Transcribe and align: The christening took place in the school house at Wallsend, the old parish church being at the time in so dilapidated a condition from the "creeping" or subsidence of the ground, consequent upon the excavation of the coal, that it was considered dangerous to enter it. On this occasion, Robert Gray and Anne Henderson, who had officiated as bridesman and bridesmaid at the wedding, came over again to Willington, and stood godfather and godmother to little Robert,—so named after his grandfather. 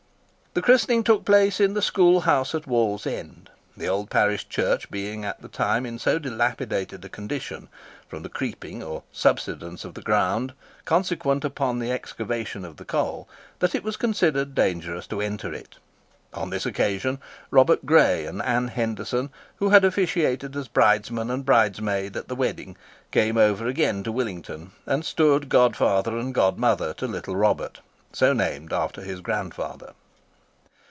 The 0.53 0.61
christening 0.61 1.05
took 1.05 1.23
place 1.23 1.61
in 1.61 1.75
the 1.75 1.81
school 1.81 2.19
house 2.19 2.53
at 2.53 2.67
Wallsend, 2.67 3.47
the 3.77 3.87
old 3.87 4.09
parish 4.09 4.49
church 4.49 4.91
being 4.91 5.23
at 5.23 5.41
the 5.41 5.47
time 5.47 5.85
in 5.85 5.97
so 5.97 6.19
dilapidated 6.19 7.05
a 7.05 7.07
condition 7.07 7.69
from 8.09 8.21
the 8.21 8.27
"creeping" 8.27 8.83
or 8.83 9.03
subsidence 9.13 9.85
of 9.85 9.93
the 9.93 10.01
ground, 10.01 10.51
consequent 10.83 11.45
upon 11.45 11.79
the 11.79 11.89
excavation 11.89 12.65
of 12.65 12.75
the 12.75 12.83
coal, 12.83 13.29
that 13.59 13.73
it 13.73 13.81
was 13.81 13.95
considered 13.95 14.53
dangerous 14.53 15.07
to 15.07 15.21
enter 15.21 15.53
it. 15.53 15.77
On 16.33 16.49
this 16.49 16.65
occasion, 16.65 17.19
Robert 17.49 17.85
Gray 17.85 18.25
and 18.25 18.41
Anne 18.41 18.67
Henderson, 18.67 19.29
who 19.55 19.69
had 19.69 19.85
officiated 19.85 20.53
as 20.57 20.67
bridesman 20.67 21.31
and 21.31 21.45
bridesmaid 21.45 22.17
at 22.17 22.27
the 22.27 22.35
wedding, 22.35 22.75
came 23.13 23.37
over 23.37 23.67
again 23.67 24.03
to 24.03 24.11
Willington, 24.11 24.71
and 24.85 25.05
stood 25.05 25.47
godfather 25.47 26.17
and 26.17 26.33
godmother 26.33 26.93
to 26.95 27.07
little 27.07 27.37
Robert,—so 27.37 28.33
named 28.33 28.73
after 28.73 28.99
his 29.01 29.21
grandfather. 29.21 29.93